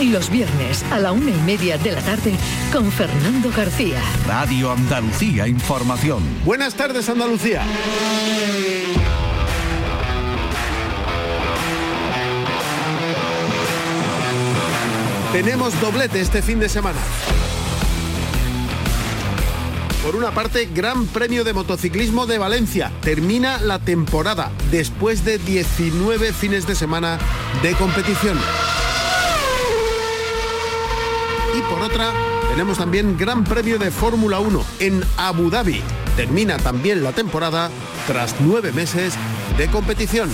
[0.00, 2.34] Y los viernes a la una y media de la tarde
[2.72, 4.00] con Fernando García.
[4.26, 6.22] Radio Andalucía Información.
[6.44, 7.62] Buenas tardes Andalucía.
[15.32, 16.98] Tenemos doblete este fin de semana.
[20.02, 22.90] Por una parte, Gran Premio de Motociclismo de Valencia.
[23.02, 27.18] Termina la temporada después de 19 fines de semana
[27.62, 28.38] de competición.
[31.54, 32.12] Y por otra,
[32.50, 35.82] tenemos también Gran Premio de Fórmula 1 en Abu Dhabi.
[36.16, 37.70] Termina también la temporada
[38.06, 39.14] tras nueve meses
[39.56, 40.30] de competición.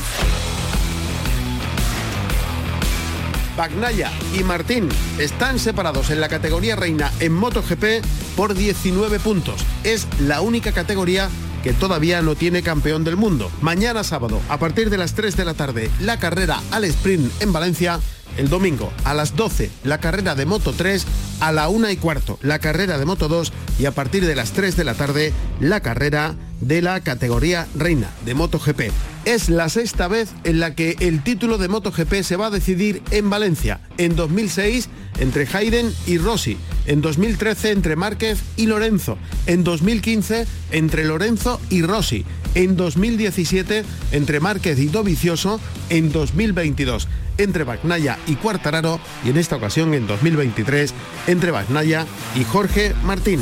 [3.57, 8.05] Bagnaya y Martín están separados en la categoría reina en MotoGP
[8.37, 9.65] por 19 puntos.
[9.85, 11.29] Es la única categoría
[11.63, 13.51] que todavía no tiene campeón del mundo.
[13.63, 17.53] Mañana sábado, a partir de las 3 de la tarde, la carrera al sprint en
[17.53, 18.01] Valencia.
[18.37, 21.07] El domingo a las 12 la carrera de Moto 3,
[21.41, 24.53] a la 1 y cuarto la carrera de Moto 2 y a partir de las
[24.53, 28.91] 3 de la tarde la carrera de la categoría reina de MotoGP.
[29.25, 33.03] Es la sexta vez en la que el título de MotoGP se va a decidir
[33.11, 33.81] en Valencia.
[33.99, 36.57] En 2006 entre Hayden y Rossi.
[36.87, 39.19] En 2013 entre Márquez y Lorenzo.
[39.47, 42.25] En 2015 entre Lorenzo y Rossi.
[42.55, 45.61] En 2017 entre Márquez y Dovicioso.
[45.91, 49.01] En 2022 entre Bagnaya y Cuartararo.
[49.25, 50.95] Y en esta ocasión en 2023
[51.27, 53.41] entre Bagnaya y Jorge Martín.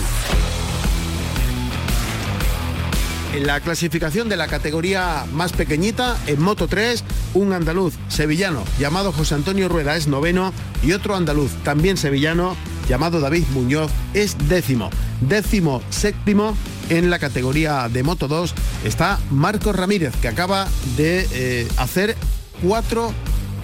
[3.35, 7.03] En la clasificación de la categoría más pequeñita, en Moto 3,
[7.33, 10.53] un andaluz sevillano llamado José Antonio Rueda es noveno
[10.83, 12.57] y otro andaluz también sevillano
[12.91, 14.91] llamado David Muñoz es décimo.
[15.23, 16.55] Décimo séptimo
[16.99, 18.55] en la categoría de Moto 2
[18.85, 22.17] está Marcos Ramírez que acaba de eh, hacer
[22.63, 23.15] cuatro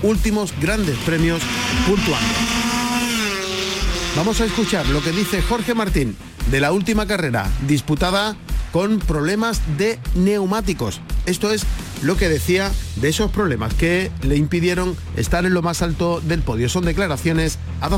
[0.02, 1.42] últimos grandes premios
[1.86, 2.26] puntuando.
[4.16, 6.16] Vamos a escuchar lo que dice Jorge Martín
[6.50, 8.34] de la última carrera disputada
[8.72, 11.02] con problemas de neumáticos.
[11.26, 11.64] Esto es
[12.02, 16.40] lo que decía de esos problemas que le impidieron estar en lo más alto del
[16.40, 16.70] podio.
[16.70, 17.90] Son declaraciones a.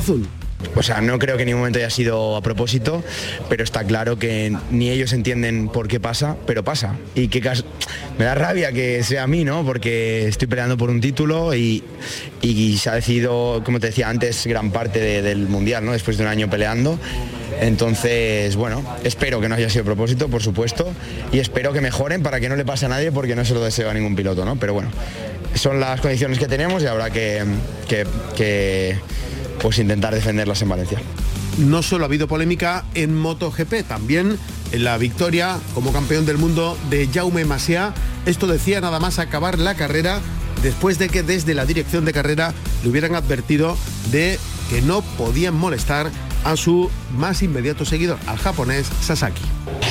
[0.76, 3.02] O sea, no creo que en ningún momento haya sido a propósito,
[3.48, 6.96] pero está claro que ni ellos entienden por qué pasa, pero pasa.
[7.14, 7.40] Y que
[8.18, 9.64] me da rabia que sea a mí, ¿no?
[9.64, 11.82] Porque estoy peleando por un título y,
[12.78, 15.92] se ha decidido, como te decía antes, gran parte del Mundial, ¿no?
[15.92, 16.98] Después de un año peleando.
[17.60, 20.90] Entonces, bueno, espero que no haya sido a propósito, por supuesto,
[21.32, 23.62] y espero que mejoren para que no le pase a nadie porque no se lo
[23.62, 24.56] deseo a ningún piloto, ¿no?
[24.56, 24.90] Pero bueno,
[25.54, 27.44] son las condiciones que tenemos y habrá que,
[27.88, 28.96] que,
[29.62, 30.98] pues intentar defenderlas en Valencia.
[31.58, 34.38] No solo ha habido polémica en MotoGP, también
[34.72, 37.92] en la victoria como campeón del mundo de Jaume Masia.
[38.26, 40.20] Esto decía nada más acabar la carrera
[40.62, 43.76] después de que desde la dirección de carrera le hubieran advertido
[44.10, 44.38] de
[44.68, 46.10] que no podían molestar
[46.44, 49.42] a su más inmediato seguidor, al japonés Sasaki.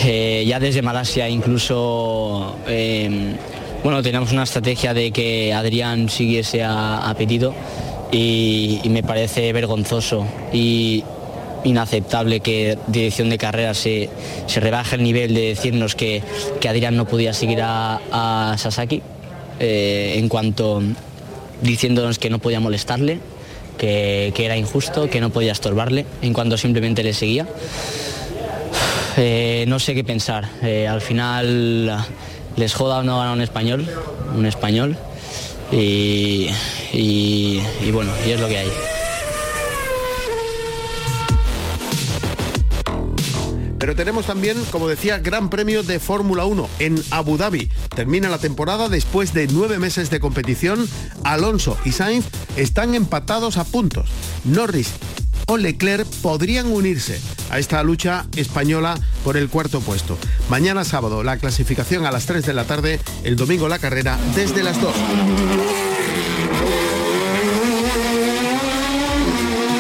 [0.06, 3.36] Eh, ya desde Malasia incluso, em,
[3.84, 7.53] bueno, teníamos una estrategia de que Adrián siguiese a, pedido
[8.12, 11.03] y, me parece vergonzoso y
[11.64, 14.09] inaceptable que dirección de carrera se,
[14.56, 16.24] rebaje el nivel de decirnos que,
[16.68, 19.02] Adrián no podía seguir a, Sasaki
[19.59, 20.81] eh, en cuanto
[21.62, 23.19] diciéndonos que no podía molestarle
[23.80, 27.48] que, era injusto, que no podía estorbarle en cuanto simplemente le seguía.
[29.18, 30.48] Eh, no sé qué pensar.
[30.62, 32.06] Eh, al final
[32.56, 33.86] les joda o no ganar un español,
[34.38, 34.96] un español.
[35.72, 36.52] Y
[37.91, 38.69] bueno, y es lo que hay.
[43.80, 47.71] Pero tenemos también, como decía, Gran Premio de Fórmula 1 en Abu Dhabi.
[47.95, 50.86] Termina la temporada después de nueve meses de competición.
[51.24, 52.25] Alonso y Sainz
[52.57, 54.10] están empatados a puntos.
[54.44, 54.92] Norris
[55.50, 57.19] o Leclerc podrían unirse
[57.50, 60.18] a esta lucha española por el cuarto puesto.
[60.48, 64.62] Mañana sábado la clasificación a las 3 de la tarde, el domingo la carrera desde
[64.62, 64.94] las 2.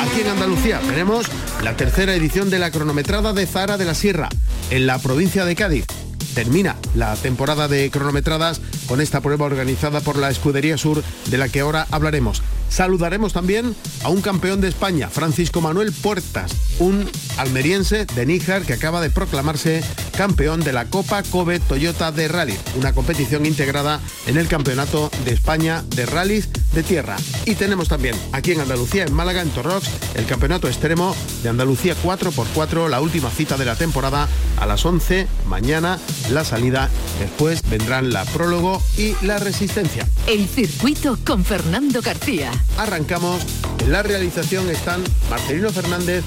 [0.01, 1.27] Aquí en Andalucía tenemos
[1.63, 4.29] la tercera edición de la cronometrada de Zara de la Sierra,
[4.71, 5.85] en la provincia de Cádiz.
[6.33, 11.47] Termina la temporada de cronometradas con esta prueba organizada por la Escudería Sur, de la
[11.47, 12.41] que ahora hablaremos.
[12.69, 18.73] Saludaremos también a un campeón de España, Francisco Manuel Puertas, un almeriense de Níjar que
[18.73, 19.83] acaba de proclamarse
[20.19, 25.31] campeón de la Copa Kobe Toyota de Rally, una competición integrada en el Campeonato de
[25.31, 27.15] España de Rallys de Tierra.
[27.45, 31.95] Y tenemos también aquí en Andalucía, en Málaga, en Torrox, el Campeonato Extremo de Andalucía
[32.03, 34.27] 4x4, la última cita de la temporada
[34.59, 35.97] a las 11, mañana
[36.31, 36.89] la salida,
[37.21, 40.05] después vendrán la prólogo y la resistencia.
[40.27, 42.51] El circuito con Fernando García.
[42.77, 43.41] Arrancamos,
[43.79, 46.25] en la realización están Marcelino Fernández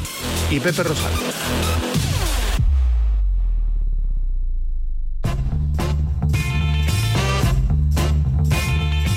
[0.51, 1.13] y Pepe Rosal.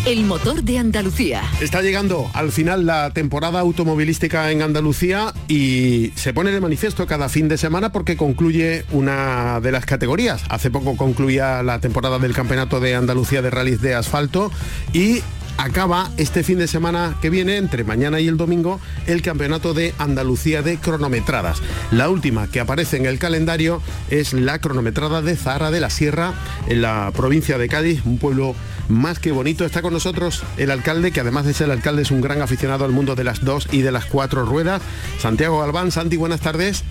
[0.06, 1.42] El motor de Andalucía.
[1.62, 7.28] Está llegando al final la temporada automovilística en Andalucía y se pone de manifiesto cada
[7.28, 10.44] fin de semana porque concluye una de las categorías.
[10.50, 14.52] Hace poco concluía la temporada del Campeonato de Andalucía de Rallys de Asfalto
[14.94, 15.24] y
[15.58, 19.96] acaba este fin de semana que viene, entre mañana y el domingo, el Campeonato de
[19.98, 21.64] Andalucía de cronometradas.
[21.92, 23.82] La última que aparece en el calendario
[24.12, 26.36] es la cronometrada de Zahara de la Sierra,
[26.68, 28.56] en la provincia de Cádiz, un pueblo
[28.90, 29.66] más que bonito.
[29.66, 32.86] Está con nosotros el alcalde, que además de ser el alcalde es un gran aficionado
[32.86, 34.82] al mundo de las dos y de las cuatro ruedas.
[35.20, 36.84] Santiago Galván, Santi, buenas tardes.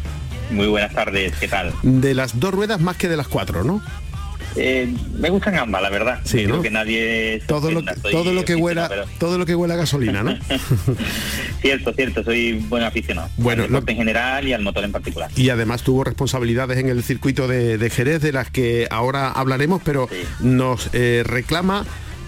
[0.51, 1.73] Muy buenas tardes, ¿qué tal?
[1.83, 3.83] De las dos ruedas más que de las cuatro, ¿no?
[4.57, 6.21] Eh, me gustan ambas, la verdad.
[6.25, 9.77] Sí, Creo que nadie todo lo, todo lo que huela todo lo que huela a
[9.79, 10.37] gasolina, ¿no?
[11.61, 12.23] cierto, cierto.
[12.23, 13.29] Soy buen aficionado.
[13.37, 15.31] Bueno, al en general y al motor en particular.
[15.37, 20.09] Y además tuvo responsabilidades en el circuito de, Jerez de las que ahora hablaremos, pero
[20.41, 21.85] nos eh, reclama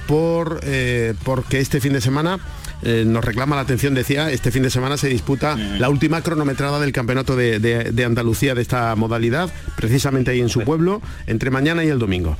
[0.06, 2.38] por eh, porque este fin de semana
[2.82, 6.78] eh, nos reclama la atención, decía, este fin de semana se disputa la última cronometrada
[6.78, 11.88] del campeonato de, Andalucía de esta modalidad, precisamente ahí en su pueblo, entre mañana y
[11.88, 12.36] el domingo.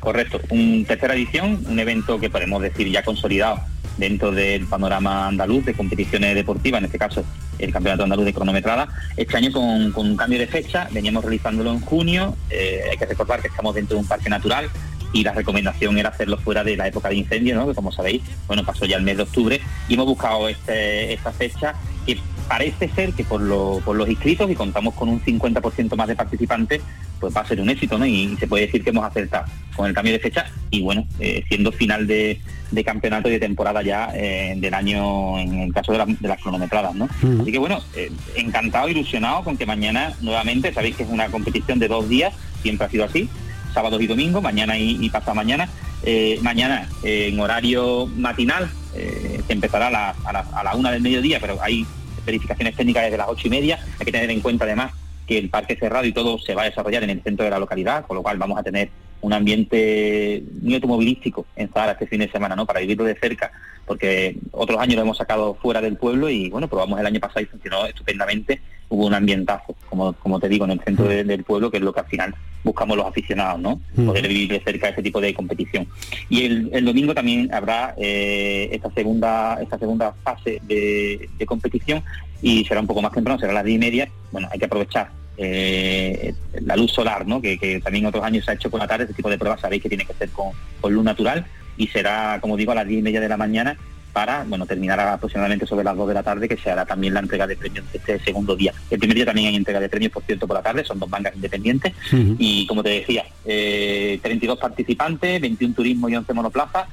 [0.00, 3.60] Correcto, un tercera edición, un evento que podemos decir ya consolidado
[3.98, 7.24] dentro del panorama andaluz de competiciones deportivas, en este caso
[7.58, 8.88] el Campeonato Andaluz de Cronometrada.
[9.16, 13.40] Este año con, un cambio de fecha, veníamos realizándolo en junio, eh, hay que recordar
[13.40, 14.70] que estamos dentro de un parque natural,
[15.12, 17.66] y la recomendación era hacerlo fuera de la época de incendio, ¿no?
[17.68, 21.32] que como sabéis, bueno, pasó ya el mes de octubre y hemos buscado este, esta
[21.32, 21.74] fecha
[22.06, 22.18] que
[22.48, 26.80] parece ser que por, los inscritos y contamos con un 50% más de participantes,
[27.20, 28.06] pues va a ser un éxito, ¿no?
[28.06, 29.44] Y, se puede decir que hemos acertado
[29.76, 32.40] con el cambio de fecha y bueno, eh, siendo final de,
[32.84, 37.08] campeonato y de temporada ya eh, del año en el caso de, las cronometradas, ¿no?
[37.40, 41.78] Así que bueno, eh, encantado, ilusionado con que mañana nuevamente, sabéis que es una competición
[41.78, 42.32] de dos días,
[42.62, 43.28] siempre ha sido así,
[43.72, 45.68] sábados y domingos, mañana y, pasado mañana.
[46.04, 51.58] Eh, mañana eh, en horario matinal, eh, que empezará a la, una del mediodía, pero
[51.60, 51.86] hay
[52.24, 53.78] verificaciones técnicas desde las ocho y media.
[53.98, 54.92] Hay que tener en cuenta además
[55.26, 57.58] que el parque cerrado y todo se va a desarrollar en el centro de la
[57.58, 62.20] localidad, con lo cual vamos a tener un ambiente muy automovilístico en Zahara este fin
[62.20, 62.66] de semana, ¿no?
[62.66, 63.50] Para vivirlo de cerca,
[63.86, 67.40] porque otros años lo hemos sacado fuera del pueblo y bueno, probamos el año pasado
[67.40, 68.60] y funcionó estupendamente.
[68.90, 71.08] Hubo un ambientazo, como, como te digo, en el centro mm.
[71.08, 72.34] del pueblo, que es lo que al final
[72.64, 73.80] buscamos los aficionados, ¿no?
[73.94, 74.06] Mm.
[74.06, 75.86] Poder vivir de cerca ese tipo de competición.
[76.28, 82.02] Y el, domingo también habrá eh, esta segunda esta segunda fase de, competición
[82.40, 84.08] y será un poco más temprano, será a las 10 y media.
[84.32, 87.40] Bueno, hay que aprovechar eh, la luz solar, ¿no?
[87.40, 89.82] Que, también otros años se ha hecho por la tarde, este tipo de pruebas sabéis
[89.82, 90.52] que tiene que ser con,
[90.92, 91.46] luz natural
[91.76, 93.76] y será, como digo, a las 10 y media de la mañana
[94.12, 97.20] para bueno terminar aproximadamente sobre las 2 de la tarde que se hará también la
[97.20, 98.72] entrega de premios este segundo día.
[98.90, 101.08] El primer día también hay entrega de premios, por cierto, por la tarde, son dos
[101.08, 106.88] bancas independientes y como te decía, 32 eh, participantes, 21 turismo y 11 monoplazas.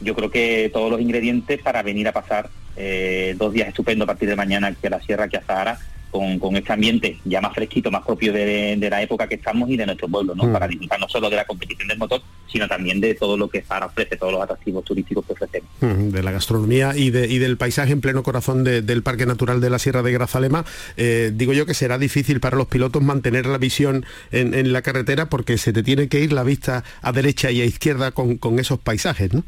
[0.00, 4.12] Yo creo que todos los ingredientes para venir a pasar eh, dos días estupendos a
[4.12, 5.78] partir de mañana aquí a la Sierra, aquí a Zahara,
[6.12, 9.86] con, este ambiente ya más fresquito, más propio de, la época que estamos y de
[9.86, 10.44] nuestro pueblo, ¿no?
[10.44, 10.52] Mm.
[10.52, 13.62] Para disfrutar no solo de la competición del motor, sino también de todo lo que
[13.62, 15.70] Zara ofrece, todos los atractivos turísticos que ofrecemos.
[15.80, 19.60] Mm, de la gastronomía y, de, y del paisaje en pleno corazón del Parque Natural
[19.60, 20.64] de la Sierra de Grazalema,
[20.96, 25.28] eh, digo yo que será difícil para los pilotos mantener la visión en, la carretera
[25.28, 28.58] porque se te tiene que ir la vista a derecha y a izquierda con, con
[28.58, 29.44] esos paisajes, ¿no?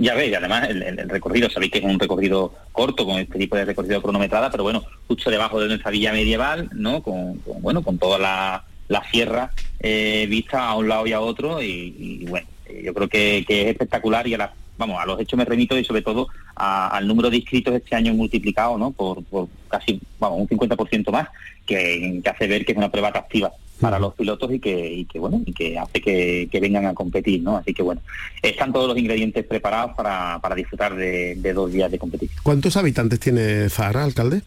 [0.00, 3.66] Ya veis, además el, recorrido, sabéis que es un recorrido corto con este tipo de
[3.66, 7.02] recorrido cronometrada, pero bueno, justo debajo de nuestra villa medieval, ¿no?
[7.02, 8.64] Con, bueno, con toda la,
[9.12, 12.48] sierra eh, vista a un lado y a otro, y, bueno,
[12.82, 15.84] yo creo que, es espectacular y a la, vamos, a los hechos me remito y
[15.84, 18.92] sobre todo al número de inscritos este año multiplicado, ¿no?
[18.92, 19.22] Por,
[19.68, 21.28] casi, vamos, un 50% más,
[21.66, 25.42] que, que hace ver que es una prueba atractiva para los pilotos y que, bueno
[25.44, 28.02] y que hace que, vengan a competir no así que bueno
[28.42, 33.68] están todos los ingredientes preparados para, disfrutar de, dos días de competición ¿cuántos habitantes tiene
[33.68, 34.42] Zahara alcalde?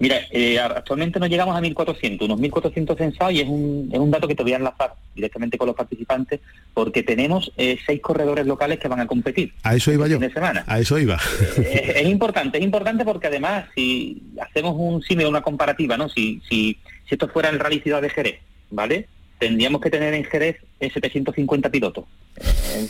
[0.00, 4.10] Mira, eh, actualmente no llegamos a 1.400, unos 1.400 censados y es un, es un
[4.10, 6.40] dato que te voy a enlazar directamente con los participantes
[6.72, 9.54] porque tenemos eh, seis corredores locales que van a competir.
[9.62, 10.20] A eso iba este yo.
[10.20, 10.64] fin de semana.
[10.66, 11.18] A eso iba.
[11.56, 16.08] Eh, es, importante, es importante porque además si hacemos un símil, una comparativa, ¿no?
[16.08, 16.76] Si, si,
[17.08, 19.06] si esto fuera el Rally Ciudad de Jerez, ¿vale?
[19.38, 22.04] Tendríamos que tener en Jerez 750 pilotos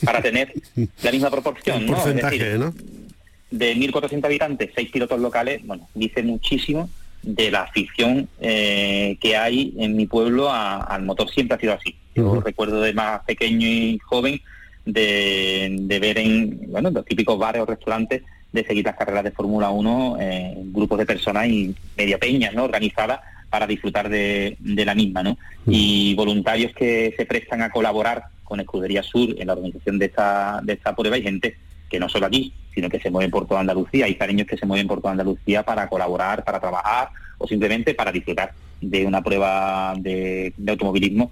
[0.05, 0.53] para tener
[1.03, 1.97] la misma proporción, ¿no?
[2.07, 2.75] Es decir, ¿no?
[3.51, 6.91] de 1.400 habitantes, seis pilotos locales, bueno, dice muchísimo
[7.23, 11.31] de la afición eh, que hay en mi pueblo a- al motor.
[11.31, 11.95] Siempre ha sido así.
[12.15, 14.41] Yo recuerdo de más pequeño y joven
[14.85, 19.31] de, de ver en bueno, los típicos bares o restaurantes de seguir las carreras de
[19.33, 22.65] Fórmula 1, eh, grupos de personas y media peñas ¿no?
[22.65, 23.21] organizadas
[23.55, 25.23] para disfrutar de, de la misma.
[25.23, 25.39] ¿no?
[25.65, 30.59] Y voluntarios que se prestan a colaborar con Escudería Sur en la organización de esta,
[30.61, 31.57] de esta prueba y gente
[31.89, 34.07] que no solo aquí, sino que se mueven por toda Andalucía.
[34.07, 38.11] Hay cariños que se mueven por toda Andalucía para colaborar, para trabajar o simplemente para
[38.11, 41.31] disfrutar de una prueba de, de automovilismo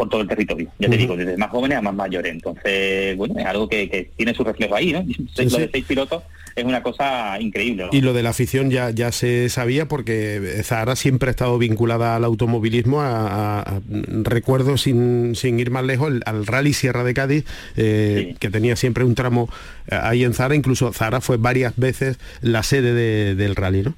[0.00, 0.66] por todo el territorio.
[0.78, 2.32] Ya te digo, desde más jóvenes a más mayores.
[2.32, 5.00] Entonces, bueno, es algo que, que tiene su reflejo ahí, ¿no?
[5.36, 5.60] Lo sí.
[5.60, 6.22] de seis pilotos
[6.56, 7.84] es una cosa increíble.
[7.84, 7.90] ¿no?
[7.92, 12.16] Y lo de la afición ya, ya se sabía porque Zahara siempre ha estado vinculada
[12.16, 13.02] al automovilismo.
[13.02, 13.80] A, a- a-
[14.22, 17.44] recuerdo sin, sin ir más lejos el- al Rally Sierra de Cádiz,
[17.76, 18.36] eh, Sí.
[18.40, 19.50] que tenía siempre un tramo
[19.86, 20.54] eh, ahí en Zahara.
[20.54, 23.94] Incluso Zahara fue varias veces la sede de- del rally, ¿no?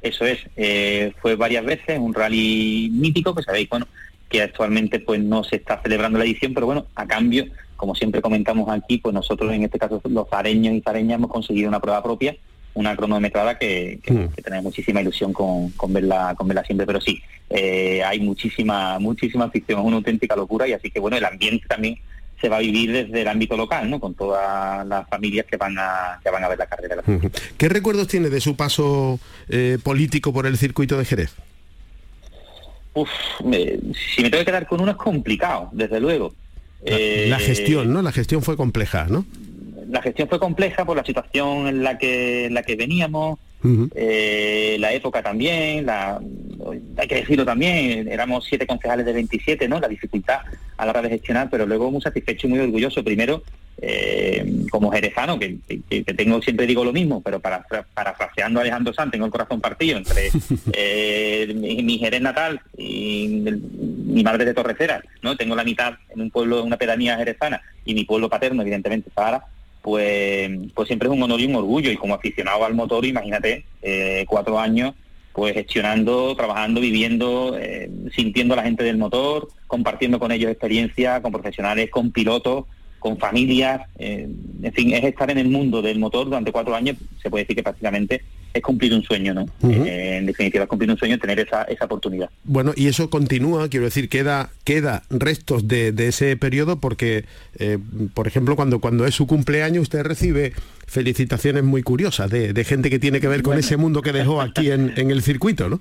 [0.00, 3.88] Eso es, eh, fue varias veces un rally mítico que sabéis, bueno,
[4.28, 8.20] que actualmente pues no se está celebrando la edición, pero bueno, a cambio, como siempre
[8.20, 12.02] comentamos aquí, pues nosotros en este caso los zareños y zareñas hemos conseguido una prueba
[12.02, 12.36] propia,
[12.74, 14.28] una cronometrada que, que, Mm.
[14.28, 17.20] que tenemos muchísima ilusión con, con verla, con verla siempre, pero sí,
[17.50, 21.66] eh, hay muchísima, muchísima afición, es una auténtica locura y así que bueno, el ambiente
[21.66, 21.98] también
[22.40, 23.98] se va a vivir desde el ámbito local, ¿no?
[23.98, 27.02] Con todas las familias que van a, que van a ver la carrera.
[27.56, 29.18] ¿Qué recuerdos tiene de su paso
[29.48, 31.34] eh, político por el circuito de Jerez?
[32.94, 33.08] Uf,
[33.44, 33.78] me-
[34.14, 36.34] si me tengo que quedar con uno es complicado, desde luego.
[36.84, 38.02] La, Eh, la gestión, ¿no?
[38.02, 39.24] La gestión fue compleja, ¿no?
[39.90, 43.38] La gestión fue compleja por la situación en la que, en la que veníamos,
[43.94, 46.20] eh, la época también, la,
[46.96, 49.80] hay que decirlo también, éramos siete concejales de 27, ¿no?
[49.80, 50.40] La dificultad
[50.76, 53.02] a la hora de gestionar, pero luego muy satisfecho y muy orgulloso.
[53.02, 53.42] Primero,
[53.80, 55.58] eh, como jerezano, que,
[55.88, 59.30] que- que tengo siempre digo lo mismo, pero para, parafraseando a Alejandro Sanz, tengo el
[59.30, 60.30] corazón partido entre
[60.72, 65.36] eh, mi, mi Jerez natal y el- mi madre de Torreceras, ¿no?
[65.36, 69.10] Tengo la mitad en un pueblo, en una pedanía jerezana, y mi pueblo paterno, evidentemente,
[69.14, 69.44] Sahara,
[69.82, 71.90] pues, pues siempre es un honor y un orgullo.
[71.90, 74.94] Y como aficionado al motor, imagínate, eh, cuatro años
[75.32, 77.56] pues gestionando, trabajando, viviendo,
[78.12, 82.64] sintiendo a la gente del motor, compartiendo con ellos experiencia, con profesionales, con pilotos,
[82.98, 84.28] con familias, eh,
[84.62, 87.56] en fin, es estar en el mundo del motor durante cuatro años, se puede decir
[87.56, 88.22] que prácticamente
[88.54, 89.46] es cumplir un sueño, ¿no?
[89.70, 92.30] Eh, en definitiva, es cumplir un sueño tener esa, esa oportunidad.
[92.44, 97.24] Bueno, y eso continúa, quiero decir, queda, queda restos de, de ese periodo porque,
[97.58, 97.78] eh,
[98.14, 100.54] por ejemplo, cuando, cuando es su cumpleaños usted recibe
[100.86, 103.60] felicitaciones muy curiosas de, de gente que tiene que ver con Bueno.
[103.60, 105.80] ese mundo que dejó aquí en, en el circuito, ¿no?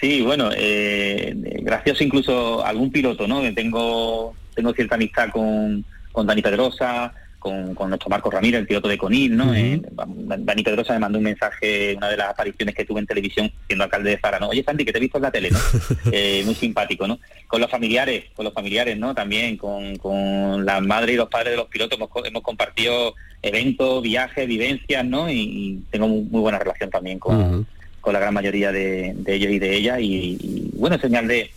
[0.00, 3.42] Sí, bueno, eh, gracioso incluso algún piloto, ¿no?
[3.54, 8.86] Tengo, tengo cierta amistad con, con Dani Pedrosa, con, con nuestro Marco Ramírez, el piloto
[8.86, 9.54] de Conil, ¿no?
[9.54, 9.80] Eh,
[10.38, 13.84] Dani Pedrosa me mandó un mensaje, una de las apariciones que tuve en televisión siendo
[13.84, 14.48] alcalde de Zara, ¿no?
[14.48, 15.58] Oye, Santi, que te he visto en la tele, ¿no?
[16.12, 17.18] Eh, muy simpático, ¿no?
[17.48, 19.14] Con los familiares, con los familiares, ¿no?
[19.14, 24.02] También con, con las madres y los padres de los pilotos hemos, hemos compartido eventos,
[24.02, 25.30] viajes, vivencias, ¿no?
[25.30, 27.66] Y, y tengo muy, muy buena relación también con,
[28.00, 31.50] con la gran mayoría de, de ellos y de ellas y, y, bueno, señal de,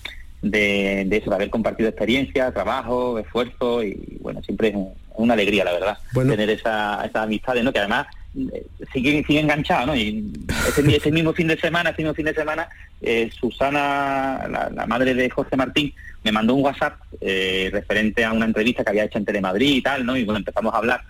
[0.44, 5.34] de, de eso, de haber compartido experiencia, trabajo, esfuerzo y bueno, siempre es un- una
[5.36, 6.32] alegría, la verdad, Bueno.
[6.32, 7.72] tener esa, esas amistades, ¿no?
[7.72, 9.96] Que además eh, siguen, siguen enganchados, ¿no?
[9.96, 10.32] Y
[10.68, 12.68] ese, mi- ese mismo fin de semana, ese mismo fin de semana,
[13.02, 18.32] eh, Susana, la, la madre de José Martín, me mandó un WhatsApp eh, referente a
[18.34, 20.18] una entrevista que había hecho en Telemadrid y tal, ¿no?
[20.18, 21.02] Y bueno, empezamos a hablar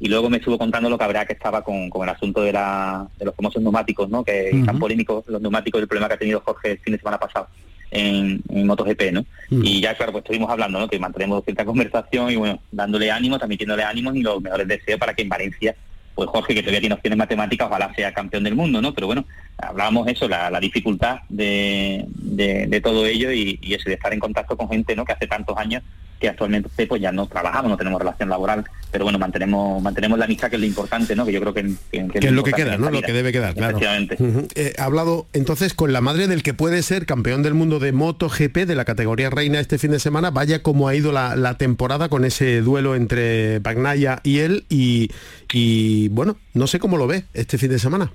[0.00, 2.52] y luego me estuvo contando lo que habrá que estaba con, con el asunto de,
[2.54, 4.24] la, de los famosos neumáticos, ¿no?
[4.24, 4.64] Que Ujú.
[4.64, 7.48] tan polémicos los neumáticos, el problema que ha tenido Jorge el fin de semana pasado
[7.90, 9.20] en, en MotoGP, ¿no?
[9.50, 9.62] Ujú.
[9.64, 10.88] Y ya, claro, pues estuvimos hablando, ¿no?
[10.88, 15.14] Que mantenemos cierta conversación y, bueno, dándole ánimo, transmitiéndole ánimos y los mejores deseos para
[15.14, 15.74] que en Valencia,
[16.14, 18.92] pues Jorge, que todavía tiene opciones matemáticas, ojalá sea campeón del mundo, ¿no?
[18.94, 19.24] Pero bueno,
[19.58, 24.12] hablábamos eso, la, la dificultad de, de, de todo ello y, y eso, de estar
[24.12, 25.04] en contacto con gente, ¿no?
[25.04, 25.82] Que hace tantos años
[26.20, 30.26] que actualmente pues ya no trabajamos, no tenemos relación laboral, pero bueno, mantenemos mantenemos la
[30.26, 31.24] amistad, que es lo importante, ¿no?
[31.24, 32.90] Que yo creo que, que, Que es lo que queda, ¿no?
[32.90, 33.78] Lo que debe quedar, claro.
[33.80, 37.92] Eh, ha hablado entonces con la madre del que puede ser campeón del mundo de
[37.92, 40.30] MotoGP de la categoría reina este fin de semana.
[40.30, 44.64] Vaya cómo ha ido la, la temporada con ese duelo entre Bagnaya y él.
[44.68, 45.10] Y,
[45.52, 48.12] y, bueno, no sé cómo lo ve este fin de semana.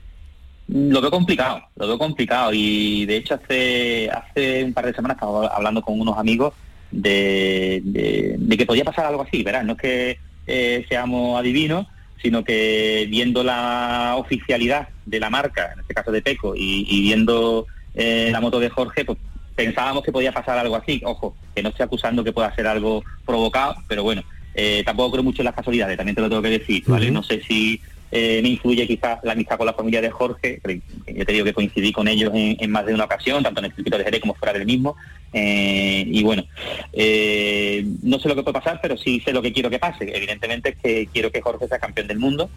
[0.67, 5.15] Lo veo complicado, lo veo complicado y de hecho hace hace un par de semanas
[5.15, 6.55] estaba hablando con unos amigos
[6.95, 9.63] de, que podía pasar algo así, ¿verdad?
[9.63, 11.87] No es que eh, seamos adivinos,
[12.21, 17.67] sino que viendo la oficialidad de la marca, en este caso de Peco, y, viendo
[17.93, 19.17] eh, la moto de Jorge, pues
[19.55, 21.01] pensábamos que podía pasar algo así.
[21.05, 24.23] Ojo, que no estoy acusando que pueda ser algo provocado, pero bueno,
[24.53, 27.11] eh, tampoco creo mucho en las casualidades, también te lo tengo que decir, ¿vale?
[27.11, 27.81] No sé si
[28.11, 30.61] eh, me influye quizás la amistad con la familia de Jorge,
[31.07, 33.73] yo te digo que coincidí con ellos en, más de una ocasión, tanto en el
[33.73, 34.95] circuito de Jerez como fuera del mismo,
[35.33, 39.69] eh, y bueno, no sé lo que puede pasar, pero sí sé lo que quiero
[39.69, 40.15] que pase.
[40.15, 42.49] Evidentemente es que quiero que Jorge sea campeón del mundo,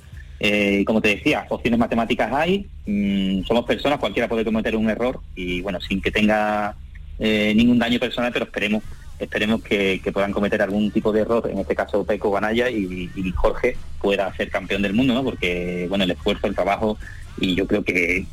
[0.87, 5.61] como te decía, opciones matemáticas hay, mm, somos personas, cualquiera puede cometer un error y
[5.63, 6.77] bueno, sin que tenga
[7.19, 8.85] ningún daño personal, pero esperemos
[9.19, 13.33] esperemos que, puedan cometer algún tipo de error, en este caso Peco Banaya y, y
[13.33, 15.25] Jorge pueda ser campeón del mundo, ¿no?
[15.25, 16.97] porque bueno el esfuerzo, el trabajo
[17.41, 18.27] y yo creo que,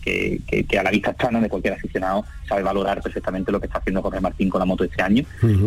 [0.77, 4.21] a la vista está de cualquier aficionado sabe valorar perfectamente lo que está haciendo Jorge
[4.21, 5.23] Martín con la moto este año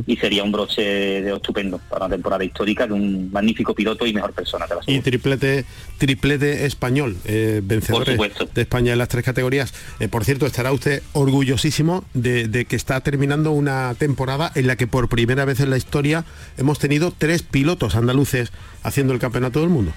[0.07, 4.13] y sería un broche de estupendo para una temporada histórica de un magnífico piloto y
[4.13, 4.67] mejor persona.
[4.87, 5.65] y triplete
[5.99, 9.75] triplete español, eh, vencedor de España en las tres categorías.
[9.99, 14.77] Eh, por cierto, estará usted orgullosísimo de, de que está terminando una temporada en la
[14.77, 16.25] que por primera vez en la historia
[16.57, 18.53] hemos tenido tres pilotos andaluces
[18.83, 19.93] haciendo el campeonato del mundo.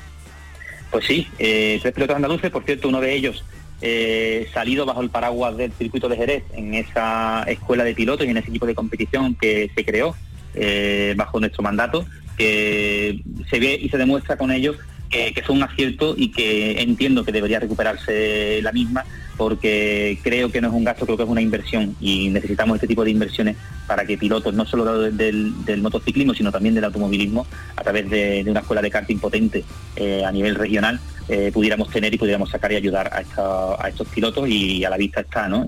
[0.91, 3.43] Pues sí, eh, tres pilotos andaluces, por cierto, uno de ellos
[3.81, 8.29] eh, salido bajo el paraguas del circuito de Jerez, en esa escuela de pilotos y
[8.29, 10.15] en ese equipo de competición que se creó
[10.53, 12.05] eh, bajo nuestro mandato,
[12.37, 14.75] que se ve y se demuestra con ellos
[15.11, 19.05] que, que un acierto y que entiendo que debería recuperarse la misma
[19.41, 22.85] porque creo que no es un gasto, creo que es una inversión y necesitamos este
[22.85, 27.81] tipo de inversiones para que pilotos, no solo del, motociclismo, sino también del automovilismo, a
[27.81, 29.63] través de, una escuela de karting potente
[29.95, 34.47] eh, a nivel regional, eh, pudiéramos tener y pudiéramos sacar y ayudar a, estos pilotos
[34.47, 35.67] y a la vista está, ¿no?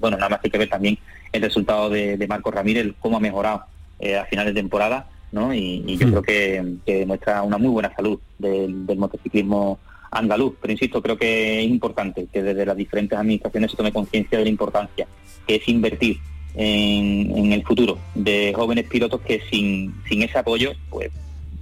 [0.00, 0.98] bueno, nada más hay que ver también
[1.32, 3.66] el resultado de, Marco Ramírez, cómo ha mejorado
[4.00, 5.54] eh, a finales de temporada, ¿no?
[5.54, 6.10] Y, yo hmm.
[6.10, 9.78] creo que, demuestra una muy buena salud del, del motociclismo
[10.10, 14.38] andaluz, pero insisto, creo que es importante que desde las diferentes administraciones se tome conciencia
[14.38, 15.06] de la importancia
[15.46, 16.18] que es invertir
[16.56, 21.10] en, el futuro de jóvenes pilotos que sin, sin ese apoyo, pues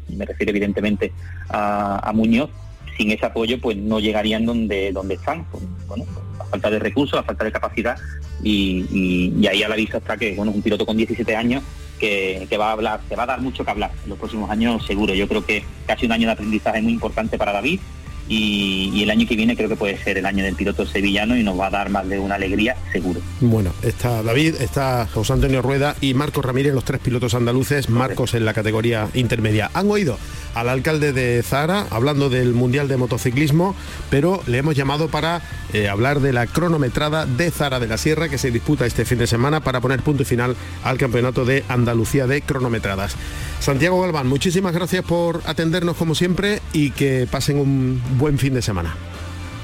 [0.08, 1.12] me refiero evidentemente
[1.48, 2.50] a, Muñoz,
[2.96, 5.44] sin ese apoyo pues no llegarían donde, donde están,
[5.88, 6.04] bueno,
[6.38, 7.98] a falta de recursos, a falta de capacidad
[8.42, 11.62] y, ahí a la vista está que bueno, un piloto con 17 años
[12.04, 14.50] que, que, va a hablar, que va a dar mucho que hablar en los próximos
[14.50, 15.14] años seguro.
[15.14, 17.80] Yo creo que casi un año de aprendizaje muy importante para David
[18.28, 21.42] y, el año que viene creo que puede ser el año del piloto sevillano y
[21.42, 23.20] nos va a dar más de una alegría seguro.
[23.40, 28.34] Bueno, está David, está José Antonio Rueda y Marcos Ramírez, los tres pilotos andaluces, Marcos
[28.34, 29.70] en la categoría intermedia.
[29.74, 30.18] Han oído
[30.54, 33.74] al alcalde de Zara hablando del Mundial de Motociclismo,
[34.10, 38.28] pero le hemos llamado para eh, hablar de la cronometrada de Zara de la Sierra
[38.28, 41.64] que se disputa este fin de semana para poner punto y final al campeonato de
[41.68, 43.16] Andalucía de cronometradas.
[43.60, 48.62] Santiago Galván, muchísimas gracias por atendernos como siempre y que pasen un buen fin de
[48.62, 48.94] semana.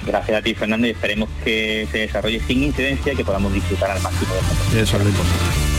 [0.06, 3.90] Gracias a ti, Fernando, y esperemos que se desarrolle sin incidencia y que podamos disfrutar
[3.90, 4.32] al máximo
[4.72, 5.69] de Eso es lo importante.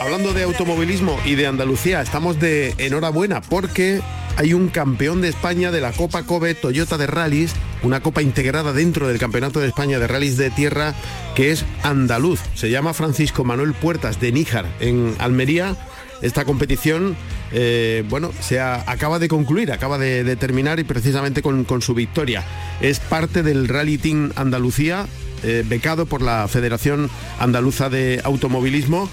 [0.00, 4.00] Hablando de automovilismo y de Andalucía, estamos de enhorabuena porque
[4.36, 8.72] hay un campeón de España de la Copa Kobe Toyota de Rallys, una copa integrada
[8.72, 10.94] dentro del Campeonato de España de Rallys de Tierra
[11.34, 12.40] que es andaluz.
[12.54, 15.76] Se llama Francisco Manuel Puertas de Níjar, en Almería.
[16.24, 17.16] Esta competición,
[17.52, 22.42] eh, bueno, se acaba de concluir, acaba de, terminar y precisamente con, su victoria.
[22.80, 25.06] Es parte del Rally Team Andalucía,
[25.42, 29.08] eh, becado por la Federación Andaluza de Automovilismo.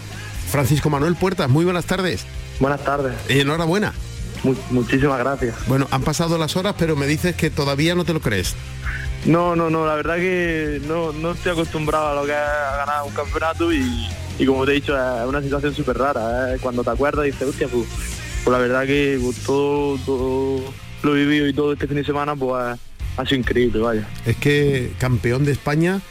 [0.50, 2.26] Francisco Manuel Puertas, muy buenas tardes.
[2.60, 3.14] Buenas tardes.
[3.30, 3.94] Y enhorabuena
[4.70, 5.56] muchísimas gracias.
[5.68, 8.56] Bueno, han pasado las horas, pero me dices que todavía no te lo crees.
[9.26, 13.04] No, no, no, la verdad que no, no estoy acostumbrado a lo que es ganar
[13.04, 14.08] un campeonato y,
[14.46, 16.54] como te he dicho, es una situación súper rara.
[16.54, 16.58] ¿eh?
[16.62, 17.86] Cuando te acuerdas y dices, hostia, pues,
[18.44, 20.62] pues, la verdad que pues, todo, todo
[21.04, 22.78] lo vivido y todo este fin de semana pues
[23.18, 24.08] ha sido increíble, vaya.
[24.26, 26.02] Es que campeón de España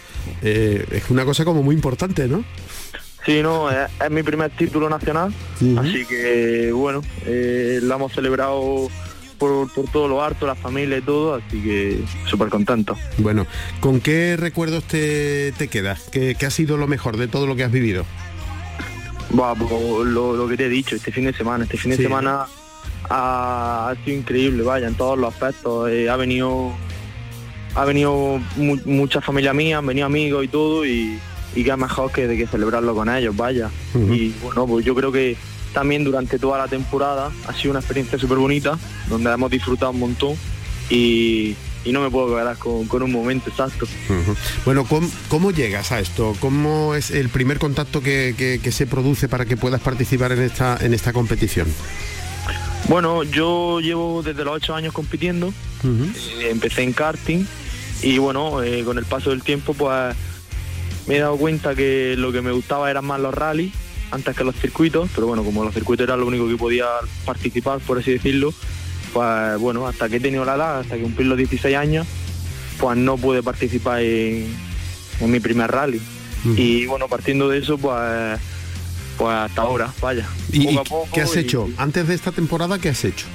[0.43, 2.45] eh, es una cosa como muy importante, ¿no?
[3.25, 5.33] Sí, no, es, mi primer título nacional,
[5.79, 8.89] así que bueno, eh, lo hemos celebrado
[9.41, 12.97] por, por todo lo harto, la familia y todo, así que súper contento.
[13.19, 13.47] Bueno,
[13.81, 16.09] ¿con qué recuerdos te, te quedas?
[16.13, 18.05] ¿Qué, ha sido lo mejor de todo lo que has vivido?
[19.31, 19.71] Bah, pues,
[20.07, 22.47] lo, que te he dicho, este fin de semana, este fin de semana
[23.09, 26.73] ha, sido increíble, vaya, en todos los aspectos, eh, ha venido
[27.77, 31.19] ha venido mucha familia mía, han venido amigos y todo, y,
[31.55, 33.71] y qué mejor que de que celebrarlo con ellos, vaya.
[33.95, 35.37] Y bueno, pues yo creo que
[35.73, 38.79] también durante toda la temporada ha sido una experiencia súper bonita,
[39.09, 40.37] donde hemos disfrutado un montón
[40.89, 41.57] y,
[41.87, 43.87] no me puedo quedar con, un momento exacto.
[44.65, 44.87] Bueno,
[45.29, 46.37] ¿cómo, llegas a esto?
[46.41, 50.95] ¿Cómo es el primer contacto que, se produce para que puedas participar en esta, en
[50.95, 51.69] esta competición?
[52.89, 55.53] Bueno, yo llevo desde los ocho años compitiendo,
[55.85, 57.45] eh, empecé en karting
[58.03, 60.17] y bueno, eh, con el paso del tiempo pues
[61.07, 63.73] me he dado cuenta que lo que me gustaba eran más los rallies
[64.11, 66.87] antes que los circuitos, pero bueno, como los circuitos era lo único que podía
[67.25, 68.53] participar, por así decirlo,
[69.13, 72.07] pues bueno, hasta que he tenido la edad, hasta que cumplí los 16 años,
[72.79, 74.55] pues no pude participar en,
[75.21, 76.01] mi primer rally.
[76.57, 78.41] Y bueno, partiendo de eso, pues
[79.19, 80.27] pues hasta ahora, vaya.
[80.51, 80.79] ¿Y,
[81.13, 81.69] qué has hecho?
[81.77, 83.27] Antes de esta temporada, ¿qué has hecho?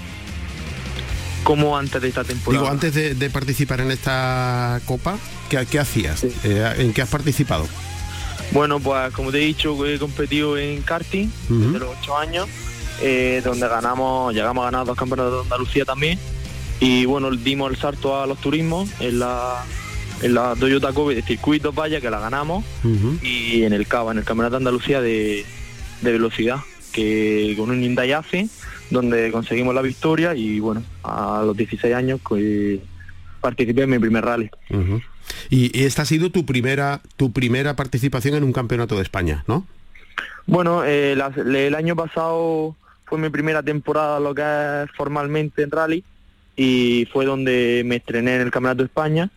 [1.44, 2.60] ¿Cómo antes de esta temporada?
[2.60, 6.24] Digo, antes de, participar en esta copa, ¿qué, hacías?
[6.44, 7.68] Eh, ¿En qué has participado?
[8.56, 12.48] Bueno, pues como te he dicho, he competido en karting desde los 8 años,
[13.02, 16.18] eh, donde ganamos, llegamos a ganar dos campeonatos de Andalucía también.
[16.80, 19.62] Y bueno, dimos el salto a los turismos en la,
[20.22, 22.64] en la Toyota Kobe de circuito, vaya, que la ganamos.
[23.22, 25.44] Y en el Cava, en el Campeonato de Andalucía de,
[26.02, 26.60] de velocidad,
[26.94, 28.48] que con un Hyundai ACE,
[28.90, 32.80] donde conseguimos la victoria y bueno, a los 16 años pues,
[33.42, 34.50] participé en mi primer rally.
[35.50, 39.66] Y, esta ha sido tu primera, tu primera participación en un campeonato de España, ¿no?
[40.48, 46.04] Bueno, eh, el año pasado fue mi primera temporada lo que es formalmente en rally
[46.56, 49.30] y fue donde me estrené en el Campeonato de España.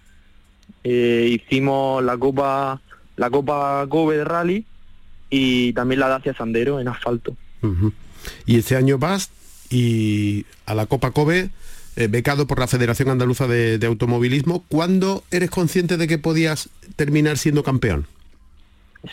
[0.84, 2.80] Eh, hicimos la Copa
[3.16, 4.64] la Copa Kobe de Rally
[5.28, 7.36] y también la Dacia Sandero en asfalto.
[8.46, 9.30] Y este año vas
[9.70, 11.50] y a la Copa Kobe,
[11.98, 14.64] eh, becado por la Federación Andaluza de, Automovilismo.
[14.68, 18.06] ¿Cuándo eres consciente de que podías terminar siendo campeón?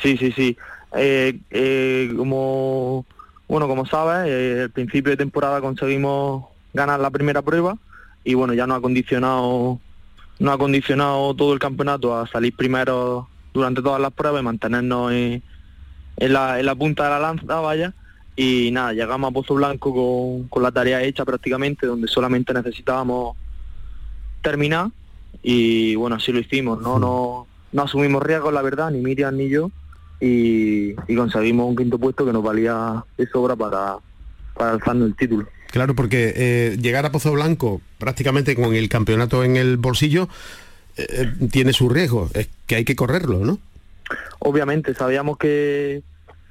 [0.02, 0.58] Sí, sí, sí.
[0.96, 3.06] Eh, eh, como
[3.48, 7.78] bueno, como sabes, al principio de temporada conseguimos ganar la primera prueba
[8.24, 9.80] y bueno, ya nos ha condicionado,
[10.40, 15.12] nos ha condicionado todo el campeonato a salir primero durante todas las pruebas y mantenernos
[15.12, 15.44] en
[16.18, 17.94] en la, en la punta de la lanza, vaya,
[18.36, 23.38] y nada, llegamos a Pozo Blanco con, con la tarea hecha prácticamente, donde solamente necesitábamos
[24.42, 24.90] terminar,
[25.42, 27.00] y bueno, así lo hicimos, ¿no?
[27.00, 29.72] No, no asumimos riesgos, la verdad, ni Miriam ni yo,
[30.20, 33.98] y, conseguimos un quinto puesto que nos valía de sobra para,
[34.54, 35.48] para alzarnos el título.
[35.72, 40.30] Claro, porque eh, llegar a Pozo Blanco prácticamente con el campeonato en el bolsillo
[40.98, 43.60] eh, eh, tiene su riesgo, es que hay que correrlo, ¿no?
[44.40, 46.04] obviamente sabíamos que,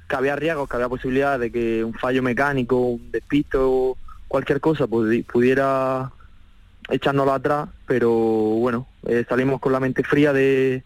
[0.09, 4.87] había riesgos, que había posibilidad de que un fallo mecánico, un despiste o cualquier cosa
[4.87, 6.11] pudiera
[6.89, 10.83] echárnoslo atrás, pero bueno, eh, salimos con la mente fría de,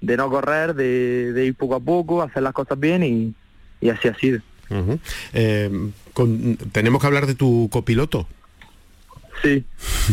[0.00, 3.34] no correr, de, ir poco a poco, hacer las cosas bien
[3.80, 4.40] y, así ha sido.
[5.32, 5.90] Eh,
[6.72, 8.28] tenemos que hablar de tu copiloto.
[9.42, 9.64] Sí.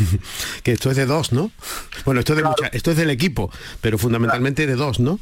[0.63, 1.51] que esto es de dos, ¿no?
[2.05, 5.19] Bueno, esto es, de esto es del equipo, pero fundamentalmente de dos, ¿no?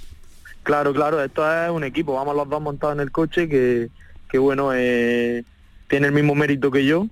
[0.65, 3.89] Claro, claro, esto es un equipo, vamos los dos montados en el coche que,
[4.28, 5.43] que bueno, eh,
[5.88, 7.08] tiene el mismo mérito que yo,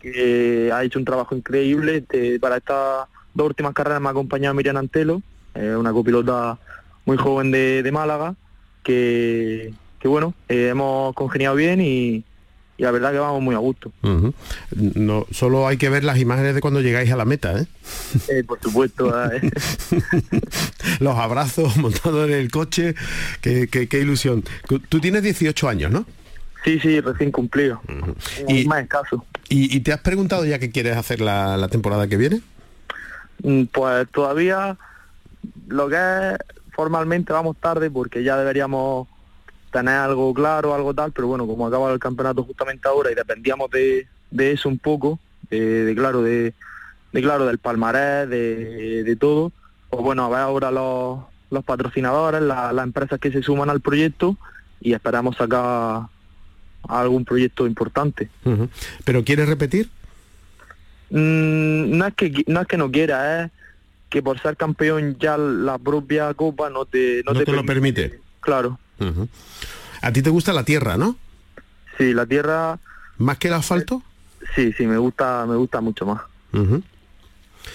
[0.00, 2.02] que ha hecho un trabajo increíble.
[2.40, 5.20] para estas dos últimas carreras me ha acompañado Miriam Antelo,
[5.54, 6.58] una copilota
[7.04, 8.36] muy joven de, Málaga,
[8.82, 12.24] que, que bueno, eh, hemos congeniado bien y,
[12.82, 13.92] y la verdad que vamos muy a gusto.
[14.72, 17.66] no, solo hay que ver las imágenes de cuando llegáis a la meta, ¿eh?
[18.28, 19.14] eh por supuesto.
[19.30, 19.40] ¿eh?
[20.98, 22.96] Los abrazos montados en el coche,
[23.40, 24.42] qué, qué, ilusión.
[24.88, 26.04] Tú tienes 18 años, ¿no?
[26.64, 27.80] Sí, sí, recién cumplido.
[28.48, 29.24] y, más escaso.
[29.48, 32.40] ¿y, te has preguntado ya qué quieres hacer la, la temporada que viene?
[33.44, 34.76] Mm, pues todavía
[35.68, 36.36] lo que es
[36.72, 39.06] formalmente vamos tarde porque ya deberíamos
[39.72, 43.70] tener algo claro, algo tal, pero bueno, como acaba el campeonato justamente ahora y dependíamos
[43.70, 44.06] de,
[44.38, 45.18] eso un poco,
[45.50, 46.54] de, claro, de,
[47.12, 49.50] claro, del palmarés, de, todo,
[49.90, 54.36] pues bueno, a ver ahora los, los patrocinadores, las empresas que se suman al proyecto
[54.80, 56.02] y esperamos sacar
[56.88, 58.28] algún proyecto importante.
[59.04, 59.88] ¿Pero quieres repetir?
[61.10, 63.50] Mm, no es que no es que no quiera, es
[64.08, 68.20] que por ser campeón ya la propia copa no te no, te, lo permite.
[68.40, 68.78] Claro.
[70.00, 71.16] A ti te gusta la tierra, ¿no?
[71.98, 72.78] Sí, la tierra...
[73.18, 74.02] ¿Más que el asfalto?
[74.54, 76.22] Sí, sí, me gusta, me gusta mucho más.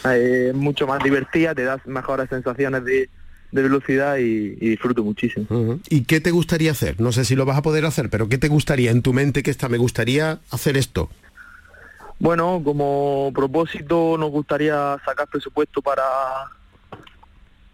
[0.03, 3.09] Es mucho más divertida, te das mejores sensaciones de,
[3.51, 5.79] velocidad y, disfruto muchísimo.
[5.89, 6.99] ¿Y qué te gustaría hacer?
[6.99, 9.43] No sé si lo vas a poder hacer, pero ¿qué te gustaría en tu mente
[9.43, 9.69] que está?
[9.69, 11.09] Me gustaría hacer esto.
[12.19, 16.03] Bueno, como propósito nos gustaría sacar presupuesto para,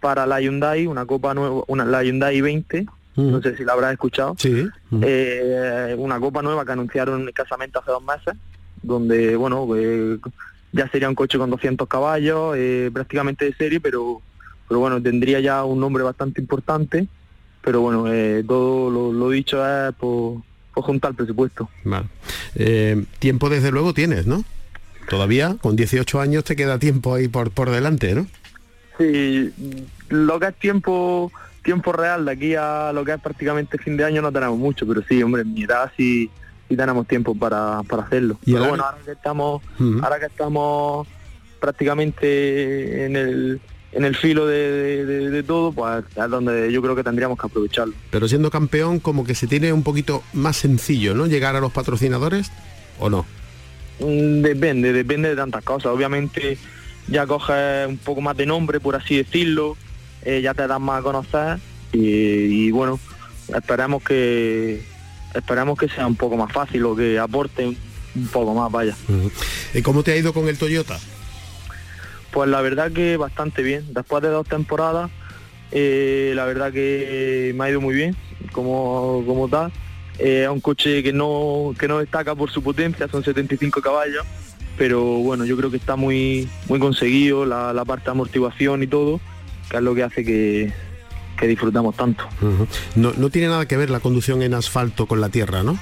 [0.01, 2.85] para la Hyundai, una copa nueva, una, la Hyundai 20,
[3.15, 4.35] no sé si la habrás escuchado.
[4.37, 4.67] Sí.
[5.01, 8.35] Eh, una copa nueva que anunciaron escasamente hace dos meses,
[8.81, 10.17] donde, bueno, eh,
[10.73, 14.21] ya sería un coche con 200 caballos, eh, prácticamente de serie, pero,
[14.67, 17.07] pero bueno, tendría ya un nombre bastante importante.
[17.61, 20.41] Pero bueno, eh, todo lo, lo dicho es por,
[20.73, 21.69] por juntar el presupuesto.
[21.85, 22.07] Vale.
[22.55, 24.43] Eh, tiempo desde luego tienes, ¿no?
[25.09, 28.27] Todavía, con 18 años te queda tiempo ahí por, por delante, ¿no?
[28.97, 29.51] Sí,
[30.09, 31.31] lo que es tiempo
[31.63, 34.85] tiempo real de aquí a lo que es prácticamente fin de año no tenemos mucho,
[34.85, 36.29] pero sí, hombre, en mi edad sí,
[36.69, 38.37] sí tenemos tiempo para, para hacerlo.
[38.45, 39.61] ¿Y Pero bueno, ahora que estamos,
[40.01, 41.07] ahora que estamos
[41.59, 43.61] prácticamente en el
[43.93, 47.93] en el filo de, de- todo, pues es donde yo creo que tendríamos que aprovecharlo.
[48.09, 51.27] Pero siendo campeón como que se tiene un poquito más sencillo, ¿no?
[51.27, 52.51] Llegar a los patrocinadores
[52.99, 53.23] o no.
[53.99, 55.91] Mm, Depende, depende de tantas cosas.
[55.91, 56.57] Obviamente
[57.07, 59.77] ya coges un poco más de nombre, por así decirlo,
[60.25, 61.59] eh, ya te das más a conocer
[61.91, 62.99] y, y bueno,
[63.55, 64.83] esperamos que
[65.33, 68.95] esperamos que sea un poco más fácil o que aporte un, poco más, vaya.
[69.73, 70.99] ¿Y ¿Cómo te ha ido con el Toyota?
[72.31, 73.85] Pues la verdad que bastante bien.
[73.93, 75.09] Después de dos temporadas,
[75.71, 78.15] eh, la verdad que me ha ido muy bien,
[78.51, 79.71] como, como tal.
[80.19, 84.23] Eh, es un coche que no, que no destaca por su potencia, son 75 caballos,
[84.77, 88.87] pero bueno, yo creo que está muy, muy conseguido, la, la parte de amortiguación y
[88.87, 89.19] todo,
[89.69, 90.71] que es lo que hace que,
[91.37, 92.25] que disfrutamos tanto.
[92.95, 95.77] No, no tiene nada que ver la conducción en asfalto con la tierra, ¿no?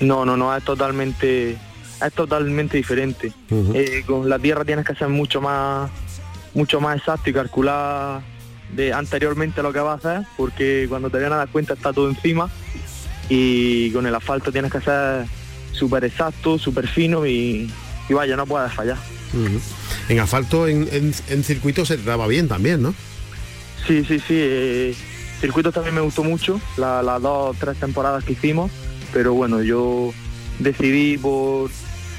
[0.00, 3.32] No, no, no, es totalmente, es totalmente diferente.
[3.74, 5.90] Eh, con la tierra tienes que ser mucho más,
[6.54, 8.22] mucho más exacto y calcular
[8.72, 11.92] de anteriormente lo que vas a hacer, porque cuando te vienes a dar cuenta está
[11.92, 12.50] todo encima
[13.28, 15.26] y con el asfalto tienes que ser
[15.72, 17.70] súper exacto, súper fino y,
[18.08, 18.98] y vaya, no puedes fallar.
[20.08, 22.94] En asfalto, en, en, en circuito se daba bien también, ¿no?
[23.86, 24.34] Sí, sí, sí.
[24.36, 24.94] eh,
[25.40, 28.70] circuitos también me gustó mucho, la- las dos tres temporadas que hicimos,
[29.12, 30.12] pero bueno, yo
[30.58, 31.70] decidí por,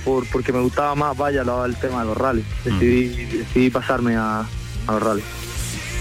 [0.04, 2.46] por porque me gustaba más, vaya, el tema de los rallies.
[2.64, 4.42] Decidí, decidí pasarme a,
[4.88, 5.26] a los rallies.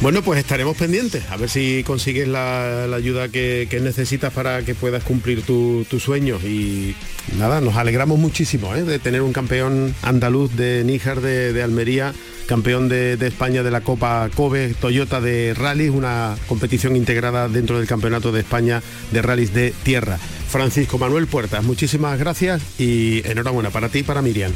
[0.01, 4.63] Bueno, pues estaremos pendientes, a ver si consigues la, la ayuda que, que necesitas para
[4.63, 6.45] que puedas cumplir tu- tus sueños.
[6.45, 6.95] Y
[7.39, 8.83] nada, nos alegramos muchísimo ¿eh?
[8.83, 12.13] de tener un campeón andaluz de Níjar de, de Almería,
[12.47, 17.79] campeón de, de España de la Copa Kobe Toyota de Rallys, una competición integrada dentro
[17.79, 20.19] del Campeonato de España de Rallys de Tierra.
[20.51, 24.53] Francisco Manuel Puertas, muchísimas gracias y enhorabuena para ti y para Miriam.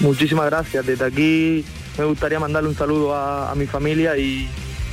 [0.00, 0.84] Muchísimas gracias.
[0.84, 1.64] Desde aquí
[1.96, 4.48] me gustaría mandarle un saludo a mi familia y,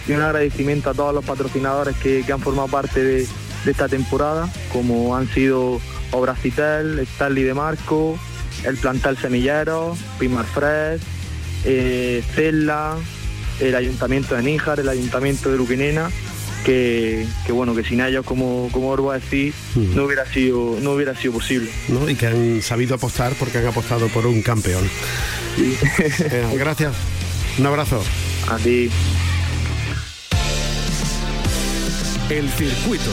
[0.07, 3.27] y un agradecimiento a todos los patrocinadores que, que han formado parte de,
[3.65, 8.17] de esta temporada, como han sido Obracitel, Stanley de Marco,
[8.63, 11.01] el Plantal Semillero, Primar Fresh,
[11.65, 12.93] eh, Cella,
[13.59, 16.09] el Ayuntamiento de Níjar, el Ayuntamiento de Luquinena,
[16.65, 19.85] que, que bueno, que sin ellos, como, como os voy a decir, Ujú.
[19.95, 21.69] no hubiera sido, no hubiera sido posible.
[21.89, 22.09] ¿no?
[22.09, 24.89] y que han sabido apostar porque han apostado por un campeón.
[25.59, 26.93] Eh, gracias.
[27.57, 28.03] Un abrazo.
[28.49, 28.89] A ti.
[32.29, 33.09] El circuito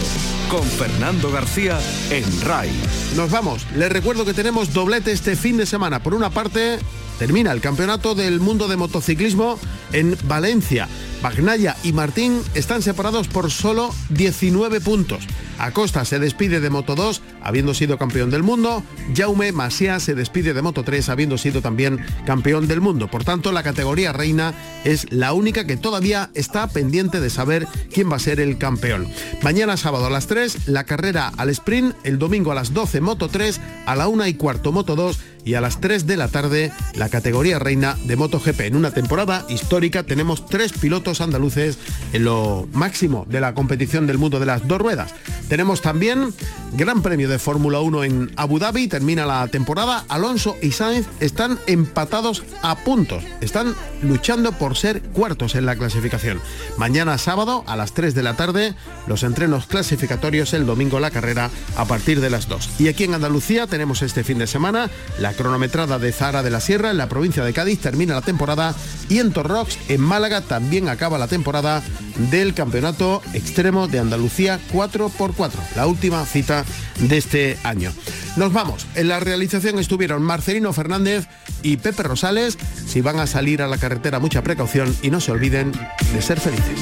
[0.50, 1.78] con Fernando García
[2.10, 2.68] en RAI.
[3.14, 3.64] Nos vamos.
[3.76, 6.02] Les recuerdo que tenemos doblete este fin de semana.
[6.02, 6.80] Por una parte,
[7.16, 9.56] termina el Campeonato del Mundo de Motociclismo
[9.92, 10.88] en Valencia.
[11.24, 15.26] Bagnaya y Martín están separados por solo 19 puntos.
[15.58, 18.82] Acosta se despide de Moto 2 habiendo sido campeón del mundo.
[19.16, 23.08] Jaume Masia se despide de Moto 3 habiendo sido también campeón del mundo.
[23.10, 24.52] Por tanto, la categoría reina
[24.84, 29.08] es la única que todavía está pendiente de saber quién va a ser el campeón.
[29.42, 33.28] Mañana sábado a las 3 la carrera al sprint, el domingo a las 12 Moto
[33.28, 36.72] 3, a la 1 y cuarto Moto 2 y a las 3 de la tarde
[36.94, 38.60] la categoría reina de MotoGP.
[38.60, 41.78] En una temporada histórica tenemos tres pilotos andaluces
[42.12, 45.14] en lo máximo de la competición del mundo de las dos ruedas.
[45.48, 46.32] Tenemos también
[46.72, 50.04] Gran Premio de Fórmula 1 en Abu Dhabi, termina la temporada.
[50.08, 56.40] Alonso y Sainz están empatados a puntos, están luchando por ser cuartos en la clasificación.
[56.78, 58.74] Mañana sábado a las 3 de la tarde
[59.06, 62.80] los entrenos clasificatorios, el domingo la carrera a partir de las 2.
[62.80, 66.60] Y aquí en Andalucía tenemos este fin de semana la cronometrada de Zara de la
[66.60, 68.74] Sierra en la provincia de Cádiz termina la temporada
[69.08, 71.82] y en Torrox en Málaga también acaba la temporada
[72.30, 76.64] del Campeonato Extremo de Andalucía 4x4, la última cita
[77.00, 77.92] de este año.
[78.36, 78.86] Nos vamos.
[78.94, 81.26] En la realización estuvieron Marcelino Fernández
[81.62, 82.58] y Pepe Rosales.
[82.86, 85.72] Si van a salir a la carretera, mucha precaución y no se olviden
[86.12, 86.78] de ser felices.